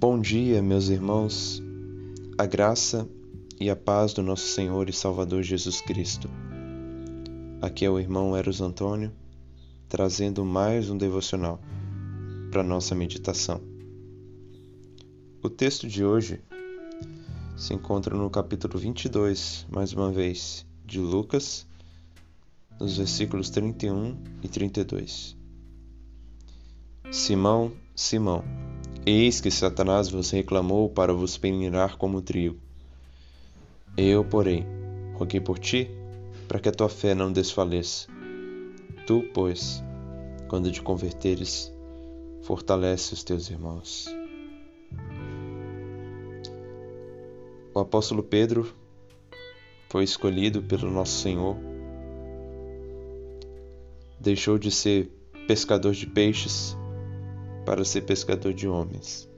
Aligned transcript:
Bom 0.00 0.20
dia, 0.20 0.62
meus 0.62 0.90
irmãos, 0.90 1.60
a 2.38 2.46
graça 2.46 3.04
e 3.60 3.68
a 3.68 3.74
paz 3.74 4.12
do 4.12 4.22
nosso 4.22 4.46
Senhor 4.46 4.88
e 4.88 4.92
Salvador 4.92 5.42
Jesus 5.42 5.80
Cristo. 5.80 6.30
Aqui 7.60 7.84
é 7.84 7.90
o 7.90 7.98
irmão 7.98 8.36
Eros 8.36 8.60
Antônio, 8.60 9.10
trazendo 9.88 10.44
mais 10.44 10.88
um 10.88 10.96
devocional 10.96 11.60
para 12.48 12.62
nossa 12.62 12.94
meditação. 12.94 13.60
O 15.42 15.50
texto 15.50 15.88
de 15.88 16.04
hoje 16.04 16.40
se 17.56 17.74
encontra 17.74 18.16
no 18.16 18.30
capítulo 18.30 18.78
22, 18.78 19.66
mais 19.68 19.92
uma 19.92 20.12
vez, 20.12 20.64
de 20.86 21.00
Lucas, 21.00 21.66
nos 22.78 22.98
versículos 22.98 23.50
31 23.50 24.16
e 24.44 24.48
32. 24.48 25.36
Simão, 27.10 27.72
Simão, 27.96 28.44
eis 29.06 29.40
que 29.40 29.50
Satanás 29.50 30.10
vos 30.10 30.30
reclamou 30.30 30.88
para 30.88 31.12
vos 31.12 31.36
peneirar 31.36 31.96
como 31.96 32.22
trigo. 32.22 32.56
Eu, 33.96 34.24
porém, 34.24 34.66
roguei 35.14 35.40
por 35.40 35.58
ti, 35.58 35.90
para 36.46 36.58
que 36.58 36.68
a 36.68 36.72
tua 36.72 36.88
fé 36.88 37.14
não 37.14 37.32
desfaleça. 37.32 38.08
Tu, 39.06 39.24
pois, 39.34 39.82
quando 40.48 40.70
te 40.70 40.82
converteres, 40.82 41.72
fortalece 42.42 43.14
os 43.14 43.24
teus 43.24 43.50
irmãos. 43.50 44.06
O 47.74 47.80
apóstolo 47.80 48.22
Pedro 48.22 48.72
foi 49.88 50.04
escolhido 50.04 50.62
pelo 50.62 50.90
nosso 50.90 51.22
Senhor, 51.22 51.56
deixou 54.20 54.58
de 54.58 54.70
ser 54.70 55.10
pescador 55.46 55.92
de 55.92 56.06
peixes 56.06 56.76
para 57.68 57.84
ser 57.84 58.00
pescador 58.00 58.54
de 58.54 58.66
homens. 58.66 59.28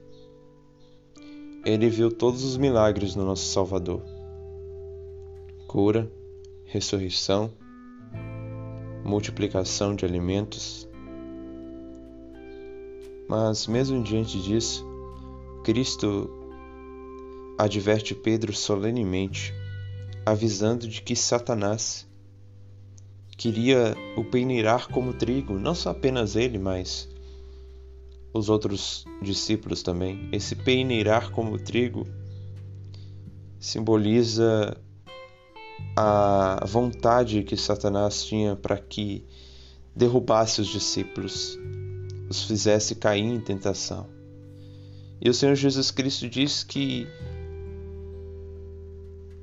Ele 1.65 1.89
viu 1.89 2.09
todos 2.09 2.45
os 2.45 2.55
milagres 2.55 3.13
no 3.13 3.25
nosso 3.25 3.51
Salvador: 3.51 4.01
cura, 5.67 6.09
ressurreição, 6.63 7.51
multiplicação 9.03 9.93
de 9.93 10.05
alimentos. 10.05 10.87
Mas, 13.27 13.67
mesmo 13.67 14.01
diante 14.01 14.41
disso, 14.41 14.87
Cristo 15.65 16.29
adverte 17.57 18.15
Pedro 18.15 18.53
solenemente, 18.53 19.53
avisando 20.25 20.87
de 20.87 21.01
que 21.01 21.17
Satanás 21.17 22.07
queria 23.35 23.93
o 24.15 24.23
peneirar 24.23 24.87
como 24.87 25.11
trigo, 25.13 25.59
não 25.59 25.75
só 25.75 25.89
apenas 25.89 26.37
ele, 26.37 26.57
mas 26.57 27.11
os 28.33 28.49
outros 28.49 29.05
discípulos 29.21 29.83
também. 29.83 30.29
Esse 30.31 30.55
peneirar 30.55 31.31
como 31.31 31.57
trigo 31.57 32.07
simboliza 33.59 34.77
a 35.95 36.63
vontade 36.65 37.43
que 37.43 37.57
Satanás 37.57 38.23
tinha 38.25 38.55
para 38.55 38.77
que 38.77 39.25
derrubasse 39.95 40.61
os 40.61 40.67
discípulos, 40.67 41.59
os 42.29 42.43
fizesse 42.43 42.95
cair 42.95 43.25
em 43.25 43.39
tentação. 43.39 44.07
E 45.19 45.29
o 45.29 45.33
Senhor 45.33 45.55
Jesus 45.55 45.91
Cristo 45.91 46.27
diz 46.29 46.63
que 46.63 47.07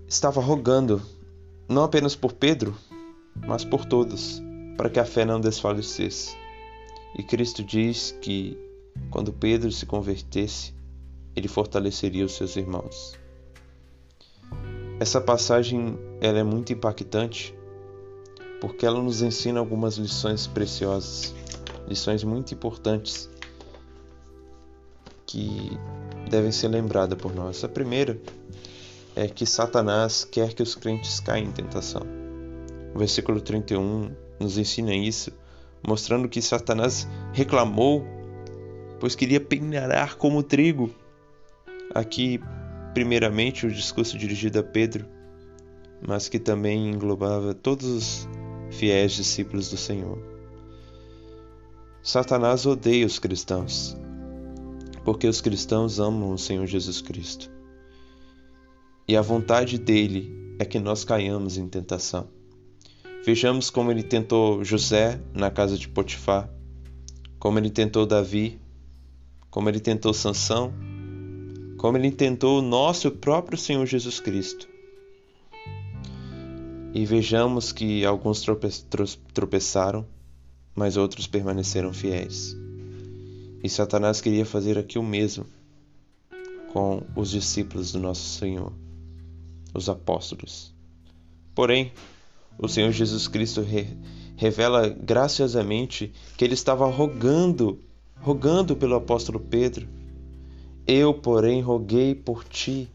estava 0.09 0.41
rogando, 0.41 1.01
não 1.69 1.85
apenas 1.85 2.17
por 2.17 2.33
Pedro, 2.33 2.75
mas 3.47 3.65
por 3.65 3.85
todos, 3.85 4.43
para 4.77 4.91
que 4.91 4.99
a 4.99 5.05
fé 5.05 5.25
não 5.25 5.41
desfalecesse. 5.41 6.37
E 7.17 7.23
Cristo 7.23 7.63
diz 7.63 8.11
que 8.21 8.57
quando 9.11 9.33
Pedro 9.33 9.71
se 9.73 9.87
convertesse, 9.87 10.75
ele 11.35 11.49
fortaleceria 11.49 12.25
os 12.25 12.33
seus 12.33 12.57
irmãos. 12.57 13.19
Essa 15.01 15.21
passagem 15.21 15.99
ela 16.21 16.39
é 16.39 16.43
muito 16.43 16.73
impactante 16.73 17.55
porque 18.61 18.85
ela 18.85 19.01
nos 19.01 19.23
ensina 19.23 19.61
algumas 19.61 19.97
lições 19.97 20.47
preciosas, 20.47 21.33
lições 21.87 22.25
muito 22.25 22.53
importantes 22.53 23.31
que 25.27 25.71
devem 26.29 26.51
ser 26.51 26.69
lembradas 26.69 27.19
por 27.21 27.35
nós. 27.35 27.63
A 27.63 27.69
primeira 27.69 28.21
é 29.15 29.29
que 29.29 29.47
Satanás 29.47 30.25
quer 30.25 30.55
que 30.55 30.63
os 30.63 30.75
crentes 30.75 31.21
caiam 31.21 31.47
em 31.47 31.53
tentação. 31.53 32.03
O 32.95 32.99
versículo 32.99 33.41
31 33.41 34.11
nos 34.41 34.59
ensina 34.59 34.95
isso, 34.95 35.33
mostrando 35.87 36.29
que 36.29 36.43
Satanás 36.43 37.07
reclamou 37.33 38.05
pois 38.99 39.15
queria 39.15 39.41
peneirar 39.41 40.17
como 40.17 40.43
trigo. 40.43 40.91
Aqui, 41.95 42.41
primeiramente, 42.93 43.67
o 43.67 43.73
discurso 43.73 44.19
dirigido 44.19 44.59
a 44.59 44.63
Pedro, 44.63 45.07
mas 46.07 46.29
que 46.29 46.39
também 46.39 46.91
englobava 46.91 47.55
todos 47.55 47.87
os 47.87 48.29
fiéis 48.71 49.13
discípulos 49.13 49.71
do 49.71 49.77
Senhor. 49.77 50.19
Satanás 52.03 52.67
odeia 52.67 53.07
os 53.07 53.19
cristãos, 53.19 53.97
porque 55.05 55.27
os 55.27 55.41
cristãos 55.41 55.99
amam 55.99 56.33
o 56.33 56.39
Senhor 56.39 56.67
Jesus 56.67 57.01
Cristo. 57.01 57.51
E 59.07 59.17
a 59.17 59.23
vontade 59.23 59.79
dele 59.79 60.55
é 60.59 60.65
que 60.65 60.79
nós 60.79 61.05
caiamos 61.05 61.57
em 61.57 61.69
tentação. 61.69 62.29
Vejamos 63.25 63.71
como 63.71 63.91
ele 63.91 64.03
tentou 64.03 64.65
José 64.65 65.21
na 65.35 65.51
casa 65.51 65.77
de 65.77 65.89
Potifar, 65.89 66.51
como 67.39 67.59
ele 67.59 67.71
tentou 67.71 68.07
Davi 68.07 68.61
como 69.51 69.69
ele 69.69 69.81
tentou 69.81 70.13
Sansão, 70.13 70.73
como 71.77 71.97
ele 71.97 72.11
tentou 72.11 72.59
o 72.59 72.63
nosso 72.63 73.11
próprio 73.11 73.57
Senhor 73.57 73.87
Jesus 73.87 74.21
Cristo. 74.21 74.69
E 76.93 77.05
vejamos 77.05 77.71
que 77.71 78.05
alguns 78.05 78.41
trope 78.41 78.69
tropeçaram, 79.33 80.07
mas 80.75 80.97
outros 80.97 81.27
permaneceram 81.27 81.93
fiéis. 81.93 82.57
E 83.63 83.69
Satanás 83.69 84.21
queria 84.21 84.45
fazer 84.45 84.79
aqui 84.79 84.99
o 84.99 85.03
mesmo 85.03 85.47
com 86.73 87.03
os 87.17 87.31
discípulos 87.31 87.93
do 87.93 87.99
nosso 87.99 88.39
Senhor, 88.39 88.73
os 89.75 89.89
apóstolos. 89.89 90.75
Porém, 91.55 91.93
o 92.59 92.69
Senhor 92.69 92.93
Jesus 92.93 93.27
Cristo 93.29 93.63
re 93.63 93.87
revela 94.37 94.89
graciosamente 94.89 96.13
que 96.37 96.45
ele 96.45 96.55
estava 96.55 96.87
rogando 96.89 97.81
rogando 98.29 98.77
pelo 98.77 98.95
apóstolo 98.95 99.41
Pedro. 99.41 99.89
Eu, 100.87 101.15
porém, 101.15 101.63
roguei 101.63 102.15
por 102.15 102.45
ti. 102.45 102.87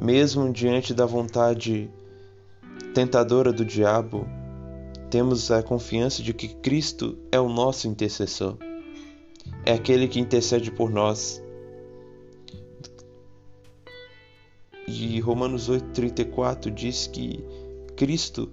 Mesmo 0.00 0.52
diante 0.52 0.94
da 0.94 1.04
vontade 1.04 1.90
tentadora 2.94 3.52
do 3.52 3.64
diabo, 3.64 4.24
temos 5.10 5.50
a 5.50 5.64
confiança 5.64 6.22
de 6.22 6.32
que 6.32 6.46
Cristo 6.46 7.18
é 7.32 7.40
o 7.40 7.48
nosso 7.48 7.88
intercessor. 7.88 8.56
É 9.66 9.72
aquele 9.72 10.06
que 10.06 10.20
intercede 10.20 10.70
por 10.70 10.88
nós. 10.88 11.42
E 14.86 15.18
Romanos 15.18 15.68
8,34 15.68 16.72
diz 16.72 17.08
que 17.08 17.44
Cristo, 17.96 18.52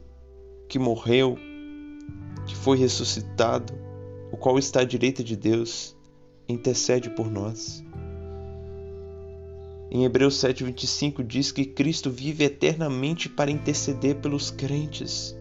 que 0.67 0.79
morreu, 0.79 1.37
que 2.47 2.55
foi 2.55 2.79
ressuscitado, 2.79 3.88
o 4.31 4.37
qual 4.37 4.57
está 4.59 4.81
à 4.81 4.83
direita 4.83 5.23
de 5.23 5.35
Deus, 5.35 5.95
intercede 6.47 7.09
por 7.09 7.29
nós. 7.29 7.83
Em 9.91 10.05
Hebreus 10.05 10.35
7,25 10.35 11.23
diz 11.23 11.51
que 11.51 11.65
Cristo 11.65 12.11
vive 12.11 12.43
eternamente 12.43 13.27
para 13.27 13.49
interceder 13.49 14.17
pelos 14.17 14.51
crentes, 14.51 15.35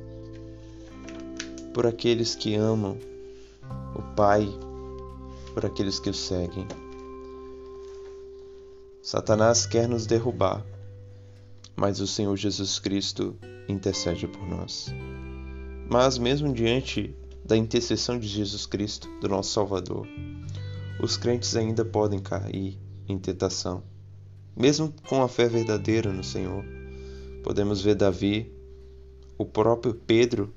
por 1.74 1.86
aqueles 1.86 2.34
que 2.34 2.54
amam 2.54 2.98
o 3.94 4.02
Pai, 4.14 4.48
por 5.52 5.66
aqueles 5.66 6.00
que 6.00 6.08
o 6.08 6.14
seguem. 6.14 6.66
Satanás 9.02 9.66
quer 9.66 9.88
nos 9.88 10.06
derrubar, 10.06 10.64
mas 11.76 12.00
o 12.00 12.06
Senhor 12.06 12.36
Jesus 12.36 12.78
Cristo 12.78 13.36
intercede 13.68 14.26
por 14.26 14.46
nós. 14.48 14.88
Mas, 15.90 16.18
mesmo 16.18 16.52
diante 16.52 17.14
da 17.48 17.56
intercessão 17.56 18.18
de 18.18 18.28
Jesus 18.28 18.66
Cristo, 18.66 19.08
do 19.22 19.28
nosso 19.28 19.52
Salvador, 19.52 20.06
os 21.02 21.16
crentes 21.16 21.56
ainda 21.56 21.82
podem 21.82 22.20
cair 22.20 22.78
em 23.08 23.18
tentação. 23.18 23.82
Mesmo 24.54 24.92
com 25.08 25.22
a 25.22 25.28
fé 25.28 25.48
verdadeira 25.48 26.12
no 26.12 26.22
Senhor, 26.22 26.62
podemos 27.42 27.80
ver 27.80 27.94
Davi, 27.94 28.52
o 29.38 29.46
próprio 29.46 29.94
Pedro, 29.94 30.52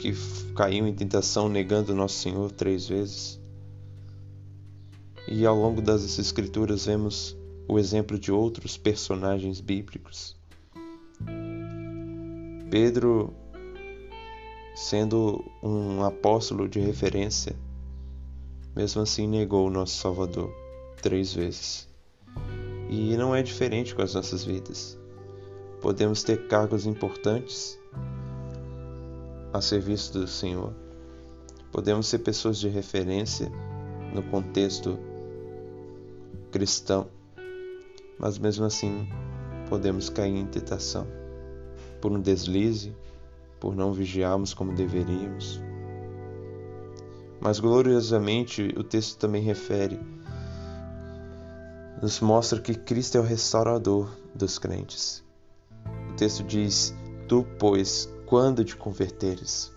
que 0.00 0.14
caiu 0.56 0.86
em 0.86 0.94
tentação 0.94 1.46
negando 1.48 1.94
nosso 1.94 2.18
Senhor 2.20 2.50
três 2.50 2.88
vezes. 2.88 3.38
E 5.28 5.44
ao 5.44 5.56
longo 5.56 5.82
das 5.82 6.18
Escrituras 6.18 6.86
vemos 6.86 7.36
o 7.68 7.78
exemplo 7.78 8.18
de 8.18 8.32
outros 8.32 8.78
personagens 8.78 9.60
bíblicos. 9.60 10.40
Pedro 12.70 13.34
sendo 14.74 15.44
um 15.62 16.02
apóstolo 16.02 16.68
de 16.68 16.80
referência, 16.80 17.54
mesmo 18.74 19.02
assim 19.02 19.26
negou 19.26 19.66
o 19.66 19.70
nosso 19.70 19.96
Salvador 19.96 20.52
três 21.00 21.32
vezes. 21.32 21.88
E 22.88 23.16
não 23.16 23.34
é 23.34 23.42
diferente 23.42 23.94
com 23.94 24.02
as 24.02 24.14
nossas 24.14 24.44
vidas. 24.44 24.98
Podemos 25.80 26.22
ter 26.22 26.46
cargos 26.46 26.86
importantes 26.86 27.78
a 29.52 29.60
serviço 29.60 30.12
do 30.12 30.26
Senhor. 30.26 30.72
Podemos 31.70 32.06
ser 32.06 32.20
pessoas 32.20 32.58
de 32.58 32.68
referência 32.68 33.50
no 34.14 34.22
contexto 34.22 34.98
cristão, 36.50 37.08
mas 38.18 38.38
mesmo 38.38 38.64
assim 38.64 39.08
podemos 39.68 40.10
cair 40.10 40.36
em 40.36 40.46
tentação 40.46 41.06
por 42.00 42.12
um 42.12 42.20
deslize, 42.20 42.94
por 43.62 43.76
não 43.76 43.92
vigiarmos 43.92 44.52
como 44.52 44.74
deveríamos. 44.74 45.62
Mas 47.40 47.60
gloriosamente 47.60 48.74
o 48.76 48.82
texto 48.82 49.16
também 49.18 49.40
refere, 49.40 50.00
nos 52.02 52.18
mostra 52.18 52.60
que 52.60 52.74
Cristo 52.74 53.18
é 53.18 53.20
o 53.20 53.24
restaurador 53.24 54.10
dos 54.34 54.58
crentes. 54.58 55.24
O 56.10 56.14
texto 56.16 56.42
diz: 56.42 56.92
Tu, 57.28 57.46
pois, 57.60 58.12
quando 58.26 58.64
te 58.64 58.74
converteres? 58.74 59.72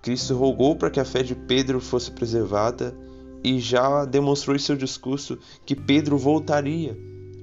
Cristo 0.00 0.36
rogou 0.36 0.76
para 0.76 0.90
que 0.90 1.00
a 1.00 1.04
fé 1.04 1.24
de 1.24 1.34
Pedro 1.34 1.80
fosse 1.80 2.12
preservada 2.12 2.96
e 3.42 3.58
já 3.58 4.04
demonstrou 4.04 4.54
em 4.54 4.60
seu 4.60 4.76
discurso 4.76 5.40
que 5.66 5.74
Pedro 5.74 6.16
voltaria 6.16 6.96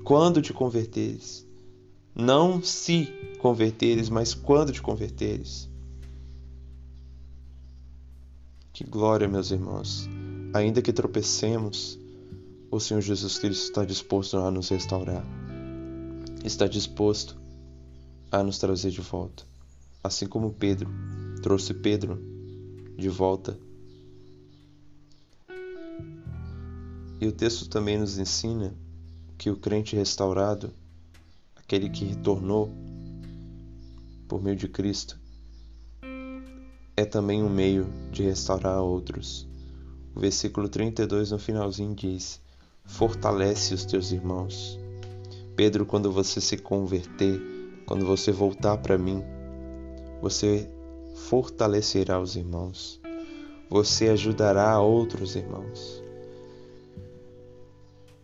quando 0.05 0.41
te 0.41 0.53
converteres. 0.53 1.45
Não 2.15 2.63
se 2.63 3.07
converteres, 3.39 4.07
mas 4.07 4.33
quando 4.33 4.71
te 4.71 4.81
converteres. 4.81 5.69
Que 8.71 8.85
glória, 8.85 9.27
meus 9.27 9.51
irmãos! 9.51 10.07
Ainda 10.53 10.81
que 10.81 10.93
tropecemos, 10.93 11.99
o 12.71 12.79
Senhor 12.79 13.01
Jesus 13.01 13.37
Cristo 13.37 13.63
está 13.63 13.83
disposto 13.83 14.37
a 14.37 14.49
nos 14.49 14.69
restaurar, 14.69 15.25
está 16.43 16.67
disposto 16.67 17.37
a 18.31 18.41
nos 18.41 18.59
trazer 18.59 18.91
de 18.91 19.01
volta, 19.01 19.43
assim 20.01 20.25
como 20.25 20.53
Pedro 20.53 20.89
trouxe 21.41 21.73
Pedro 21.73 22.19
de 22.97 23.09
volta. 23.09 23.59
E 27.19 27.27
o 27.27 27.31
texto 27.31 27.69
também 27.69 27.99
nos 27.99 28.17
ensina 28.17 28.73
que 29.37 29.49
o 29.49 29.57
crente 29.57 29.95
restaurado, 29.95 30.73
aquele 31.65 31.89
que 31.89 32.05
retornou 32.05 32.71
por 34.27 34.41
meio 34.41 34.55
de 34.55 34.67
Cristo, 34.67 35.19
é 36.95 37.03
também 37.03 37.43
um 37.43 37.49
meio 37.49 37.91
de 38.11 38.23
restaurar 38.23 38.81
outros. 38.81 39.47
O 40.15 40.19
versículo 40.19 40.69
32 40.69 41.31
no 41.31 41.39
finalzinho 41.39 41.95
diz: 41.95 42.39
Fortalece 42.85 43.73
os 43.73 43.83
teus 43.83 44.11
irmãos. 44.11 44.79
Pedro, 45.55 45.85
quando 45.85 46.11
você 46.11 46.39
se 46.39 46.55
converter, 46.57 47.41
quando 47.85 48.05
você 48.05 48.31
voltar 48.31 48.77
para 48.77 48.97
mim, 48.97 49.23
você 50.21 50.69
fortalecerá 51.29 52.19
os 52.19 52.35
irmãos. 52.35 53.01
Você 53.69 54.09
ajudará 54.09 54.79
outros 54.79 55.35
irmãos. 55.35 56.03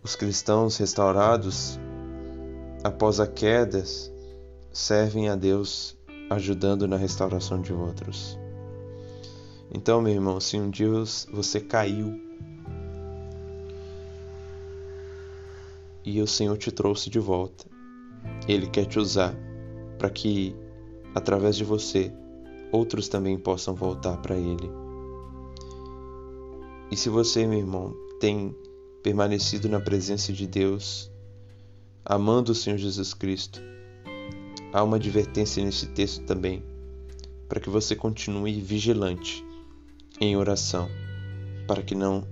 Os 0.03 0.15
cristãos 0.15 0.77
restaurados 0.77 1.79
após 2.83 3.19
a 3.19 3.27
queda 3.27 3.83
servem 4.71 5.29
a 5.29 5.35
Deus 5.35 5.97
ajudando 6.29 6.87
na 6.87 6.97
restauração 6.97 7.61
de 7.61 7.73
outros. 7.73 8.39
Então, 9.73 10.01
meu 10.01 10.13
irmão, 10.13 10.39
se 10.39 10.57
um 10.57 10.69
dia 10.69 10.89
você 11.31 11.59
caiu 11.59 12.19
e 16.03 16.21
o 16.21 16.27
Senhor 16.27 16.57
te 16.57 16.71
trouxe 16.71 17.09
de 17.09 17.19
volta, 17.19 17.65
Ele 18.47 18.67
quer 18.67 18.85
te 18.85 18.97
usar 18.97 19.35
para 19.97 20.09
que, 20.09 20.55
através 21.13 21.55
de 21.55 21.63
você, 21.63 22.11
outros 22.71 23.07
também 23.07 23.37
possam 23.37 23.75
voltar 23.75 24.17
para 24.17 24.35
Ele. 24.35 24.69
E 26.89 26.97
se 26.97 27.09
você, 27.09 27.45
meu 27.45 27.59
irmão, 27.59 27.93
tem 28.19 28.55
permanecido 29.03 29.69
na 29.69 29.79
presença 29.79 30.33
de 30.33 30.47
Deus, 30.47 31.10
amando 32.05 32.51
o 32.51 32.55
Senhor 32.55 32.77
Jesus 32.77 33.13
Cristo, 33.13 33.61
há 34.73 34.83
uma 34.83 34.97
advertência 34.97 35.63
nesse 35.63 35.87
texto 35.87 36.23
também, 36.25 36.63
para 37.47 37.59
que 37.59 37.69
você 37.69 37.95
continue 37.95 38.61
vigilante 38.61 39.45
em 40.19 40.35
oração, 40.35 40.89
para 41.67 41.81
que 41.81 41.95
não 41.95 42.27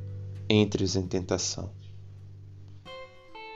entres 0.49 0.95
em 0.95 1.05
tentação. 1.05 1.71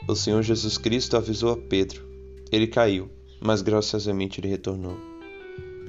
O 0.08 0.16
Senhor 0.16 0.44
Jesus 0.44 0.78
Cristo 0.78 1.16
avisou 1.16 1.52
a 1.52 1.58
Pedro. 1.58 2.06
Ele 2.52 2.68
caiu, 2.68 3.10
mas 3.42 3.62
graciosamente 3.62 4.40
ele 4.40 4.50
retornou. 4.50 4.98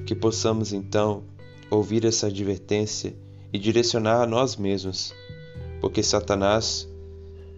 Que 0.05 0.15
possamos 0.15 0.71
então 0.71 1.25
ouvir 1.69 2.05
essa 2.05 2.27
advertência 2.27 3.15
e 3.51 3.59
direcionar 3.59 4.21
a 4.21 4.25
nós 4.25 4.55
mesmos, 4.55 5.13
porque 5.81 6.01
Satanás 6.01 6.87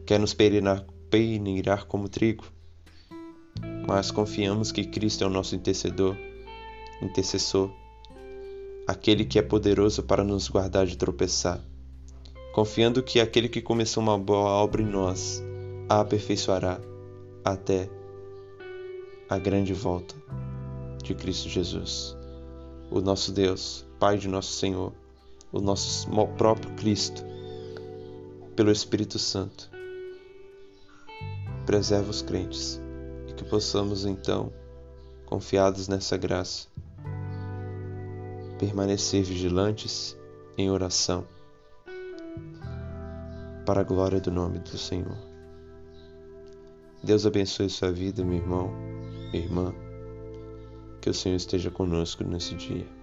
quer 0.05 0.19
nos 0.19 0.33
peneirar 0.33 1.85
como 1.85 2.09
trigo. 2.09 2.56
Mas 3.87 4.11
confiamos 4.11 4.73
que 4.73 4.83
Cristo 4.83 5.23
é 5.23 5.27
o 5.27 5.29
nosso 5.29 5.55
intercedor, 5.55 6.17
intercessor 7.01 7.71
aquele 8.85 9.23
que 9.23 9.39
é 9.39 9.41
poderoso 9.41 10.03
para 10.03 10.25
nos 10.25 10.49
guardar 10.49 10.85
de 10.85 10.97
tropeçar, 10.97 11.61
confiando 12.53 13.01
que 13.01 13.19
aquele 13.19 13.47
que 13.47 13.61
começou 13.61 14.03
uma 14.03 14.17
boa 14.17 14.49
obra 14.49 14.81
em 14.81 14.85
nós 14.85 15.41
a 15.87 16.01
aperfeiçoará 16.01 16.81
até 17.45 17.89
a 19.29 19.37
grande 19.37 19.73
volta 19.73 20.15
de 21.01 21.13
Cristo 21.15 21.47
Jesus. 21.47 22.15
O 22.91 22.99
nosso 22.99 23.31
Deus, 23.31 23.85
Pai 23.99 24.17
de 24.17 24.27
nosso 24.27 24.53
Senhor, 24.53 24.93
o 25.51 25.61
nosso 25.61 26.09
próprio 26.37 26.73
Cristo, 26.75 27.23
pelo 28.53 28.71
Espírito 28.71 29.17
Santo, 29.17 29.69
preserva 31.65 32.09
os 32.09 32.21
crentes 32.21 32.81
que 33.37 33.45
possamos 33.45 34.03
então, 34.03 34.51
confiados 35.27 35.87
nessa 35.87 36.17
graça, 36.17 36.67
permanecer 38.57 39.23
vigilantes 39.23 40.17
em 40.57 40.71
oração, 40.71 41.25
para 43.63 43.81
a 43.81 43.83
glória 43.83 44.19
do 44.19 44.31
nome 44.31 44.57
do 44.59 44.77
Senhor. 44.77 45.17
Deus 47.03 47.27
abençoe 47.27 47.69
sua 47.69 47.91
vida, 47.91 48.25
meu 48.25 48.39
irmão, 48.39 48.71
minha 49.31 49.43
irmã. 49.43 49.73
Que 50.99 51.11
o 51.11 51.13
Senhor 51.13 51.35
esteja 51.35 51.69
conosco 51.69 52.23
nesse 52.23 52.55
dia. 52.55 52.96